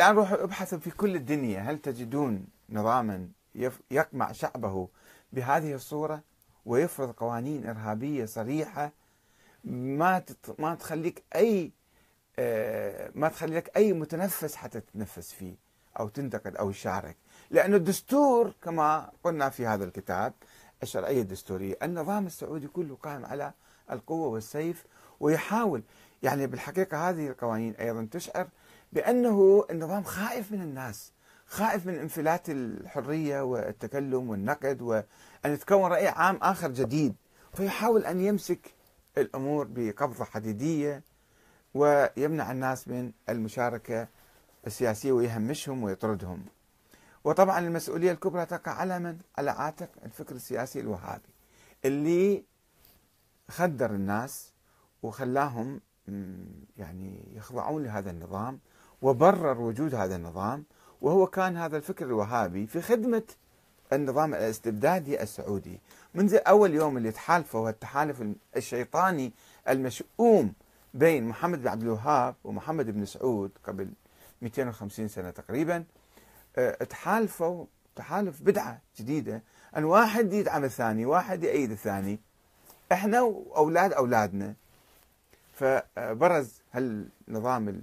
الآن 0.00 0.16
روحوا 0.16 0.44
ابحثوا 0.44 0.78
في 0.78 0.90
كل 0.90 1.16
الدنيا 1.16 1.60
هل 1.60 1.78
تجدون 1.78 2.46
نظاما 2.70 3.28
يقمع 3.90 4.32
شعبه 4.32 4.88
بهذه 5.32 5.74
الصورة 5.74 6.22
ويفرض 6.66 7.10
قوانين 7.10 7.66
إرهابية 7.66 8.24
صريحة؟ 8.24 8.92
ما 9.64 10.22
ما 10.58 10.74
تخليك 10.74 11.22
أي 11.36 11.72
آه، 12.38 13.10
ما 13.14 13.28
تخلي 13.28 13.56
لك 13.56 13.76
أي 13.76 13.92
متنفس 13.92 14.54
حتى 14.56 14.80
تتنفس 14.80 15.32
فيه 15.32 15.54
أو 16.00 16.08
تنتقد 16.08 16.56
أو 16.56 16.70
تشارك 16.70 17.16
لأن 17.50 17.74
الدستور 17.74 18.54
كما 18.62 19.12
قلنا 19.24 19.48
في 19.48 19.66
هذا 19.66 19.84
الكتاب 19.84 20.32
الشرعية 20.82 21.22
الدستورية 21.22 21.76
النظام 21.82 22.26
السعودي 22.26 22.68
كله 22.68 22.96
قائم 23.02 23.24
على 23.26 23.52
القوة 23.90 24.26
والسيف 24.28 24.86
ويحاول. 25.20 25.82
يعني 26.22 26.46
بالحقيقة 26.46 27.10
هذه 27.10 27.28
القوانين 27.28 27.74
أيضا 27.74 28.08
تشعر 28.10 28.48
بأنه 28.92 29.64
النظام 29.70 30.02
خائف 30.02 30.52
من 30.52 30.62
الناس 30.62 31.12
خائف 31.46 31.86
من 31.86 31.94
انفلات 31.94 32.50
الحرية 32.50 33.40
والتكلم 33.42 34.30
والنقد 34.30 34.82
وأن 34.82 35.04
يتكون 35.44 35.90
رأي 35.90 36.08
عام 36.08 36.36
آخر 36.42 36.70
جديد. 36.70 37.14
فيحاول 37.54 38.04
أن 38.04 38.20
يمسك 38.20 38.74
الأمور 39.18 39.68
بقبضة 39.70 40.24
حديدية 40.24 41.02
ويمنع 41.74 42.52
الناس 42.52 42.88
من 42.88 43.12
المشاركة 43.28 44.08
السياسية 44.66 45.12
ويهمشهم 45.12 45.82
ويطردهم. 45.82 46.44
وطبعا 47.24 47.58
المسؤولية 47.58 48.12
الكبرى 48.12 48.46
تقع 48.46 48.72
على 48.72 48.98
من؟ 48.98 49.18
على 49.38 49.50
عاتق 49.50 49.88
الفكر 50.04 50.34
السياسي 50.34 50.80
الوهابي 50.80 51.28
اللي 51.84 52.44
خدر 53.50 53.90
الناس 53.90 54.53
وخلاهم 55.04 55.80
يعني 56.76 57.20
يخضعون 57.36 57.82
لهذا 57.84 58.10
النظام 58.10 58.58
وبرر 59.02 59.60
وجود 59.60 59.94
هذا 59.94 60.16
النظام 60.16 60.64
وهو 61.02 61.26
كان 61.26 61.56
هذا 61.56 61.76
الفكر 61.76 62.06
الوهابي 62.06 62.66
في 62.66 62.80
خدمة 62.80 63.22
النظام 63.92 64.34
الاستبدادي 64.34 65.22
السعودي. 65.22 65.80
منذ 66.14 66.38
أول 66.46 66.74
يوم 66.74 66.96
اللي 66.96 67.12
تحالفوا 67.12 67.70
التحالف 67.70 68.22
الشيطاني 68.56 69.32
المشؤوم 69.68 70.52
بين 70.94 71.24
محمد 71.28 71.62
بن 71.62 71.68
عبد 71.68 71.82
الوهاب 71.82 72.34
ومحمد 72.44 72.90
بن 72.90 73.04
سعود 73.04 73.50
قبل 73.64 73.88
250 74.42 75.08
سنة 75.08 75.30
تقريبا 75.30 75.84
آه، 76.56 76.84
تحالفوا 76.84 77.66
تحالف 77.96 78.42
بدعة 78.42 78.80
جديدة 78.98 79.42
أن 79.76 79.84
واحد 79.84 80.32
يدعم 80.32 80.64
الثاني 80.64 81.06
واحد 81.06 81.44
يأيد 81.44 81.70
الثاني. 81.70 82.20
إحنا 82.92 83.22
وأولاد 83.22 83.92
أولادنا 83.92 84.54
فبرز 85.54 86.62
هالنظام 86.72 87.82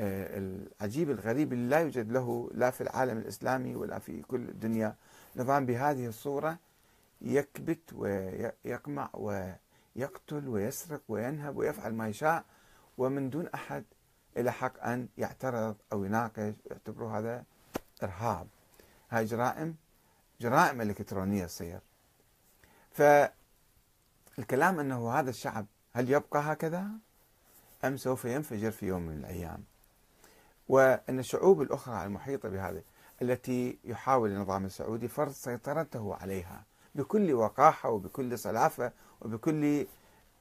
آه، 0.00 0.38
العجيب 0.38 1.10
الغريب 1.10 1.52
اللي 1.52 1.68
لا 1.68 1.80
يوجد 1.80 2.12
له 2.12 2.50
لا 2.54 2.70
في 2.70 2.80
العالم 2.80 3.18
الإسلامي 3.18 3.74
ولا 3.76 3.98
في 3.98 4.22
كل 4.22 4.48
الدنيا. 4.48 4.94
نظام 5.36 5.66
بهذه 5.66 6.06
الصورة 6.06 6.58
يكبت 7.20 7.92
ويقمع 7.92 9.10
ويقتل 9.14 10.48
ويسرق 10.48 11.00
وينهب 11.08 11.56
ويفعل 11.56 11.94
ما 11.94 12.08
يشاء 12.08 12.44
ومن 12.98 13.30
دون 13.30 13.48
أحد 13.54 13.84
له 14.36 14.50
حق 14.50 14.84
أن 14.84 15.08
يعترض 15.18 15.76
أو 15.92 16.04
يناقش 16.04 16.54
ويعتبره 16.66 17.18
هذا 17.18 17.44
إرهاب. 18.02 18.46
هاي 19.10 19.24
جرائم 19.24 19.76
جرائم 20.40 20.80
إلكترونية 20.80 21.46
تصير. 21.46 21.80
فالكلام 22.90 24.80
إنه 24.80 25.12
هذا 25.12 25.30
الشعب 25.30 25.66
هل 25.94 26.10
يبقى 26.10 26.40
هكذا؟ 26.52 26.86
أم 27.84 27.96
سوف 27.96 28.24
ينفجر 28.24 28.70
في 28.70 28.86
يوم 28.86 29.02
من 29.02 29.18
الأيام؟ 29.18 29.64
وأن 30.68 31.18
الشعوب 31.18 31.62
الأخرى 31.62 32.04
المحيطة 32.04 32.48
بهذا 32.48 32.82
التي 33.22 33.78
يحاول 33.84 34.30
النظام 34.30 34.64
السعودي 34.64 35.08
فرض 35.08 35.32
سيطرته 35.32 36.14
عليها 36.14 36.64
بكل 36.94 37.32
وقاحة 37.32 37.90
وبكل 37.90 38.38
صلافة 38.38 38.92
وبكل 39.20 39.86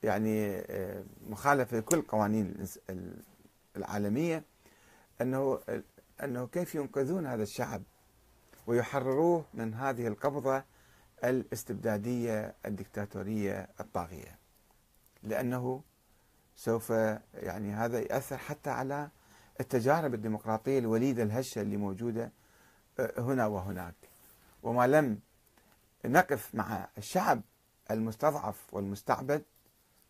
يعني 0.03 0.57
آه، 0.57 1.03
مخالفة 1.29 1.77
لكل 1.77 1.97
القوانين 1.97 2.65
العالمية 3.77 4.43
أنه 5.21 5.59
أنه 6.23 6.47
كيف 6.47 6.75
ينقذون 6.75 7.25
هذا 7.25 7.43
الشعب 7.43 7.83
ويحرروه 8.67 9.45
من 9.53 9.73
هذه 9.73 10.07
القبضة 10.07 10.63
الاستبدادية 11.23 12.55
الدكتاتورية 12.65 13.67
الطاغية؟ 13.79 14.39
لأنه 15.23 15.81
سوف 16.55 16.89
يعني 17.33 17.73
هذا 17.73 17.99
يأثر 17.99 18.37
حتى 18.37 18.69
على 18.69 19.09
التجارب 19.59 20.13
الديمقراطية 20.13 20.79
الوليدة 20.79 21.23
الهشة 21.23 21.61
اللي 21.61 21.77
موجودة 21.77 22.31
آه، 22.99 23.21
هنا 23.21 23.45
وهناك. 23.45 23.95
وما 24.63 24.87
لم 24.87 25.19
نقف 26.05 26.55
مع 26.55 26.87
الشعب 26.97 27.41
المستضعف 27.91 28.73
والمستعبد 28.73 29.43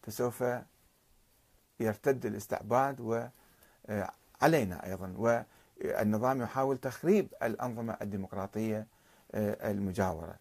فسوف 0.04 0.44
يرتد 1.80 2.26
الاستعباد 2.26 3.00
وعلينا 3.00 4.86
آه، 4.86 4.86
أيضا. 4.86 5.14
والنظام 5.18 6.42
يحاول 6.42 6.78
تخريب 6.78 7.34
الأنظمة 7.44 7.98
الديمقراطية 8.02 8.88
آه، 9.32 9.72
المجاورة. 9.72 10.36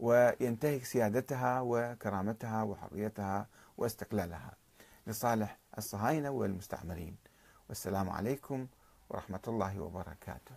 وينتهك 0.00 0.84
سيادتها 0.84 1.60
وكرامتها 1.60 2.62
وحريتها 2.62 3.46
واستقلالها 3.76 4.56
لصالح 5.06 5.58
الصهاينة 5.78 6.30
والمستعمرين. 6.30 7.16
والسلام 7.68 8.10
عليكم 8.10 8.66
ورحمة 9.08 9.40
الله 9.48 9.80
وبركاته. 9.80 10.54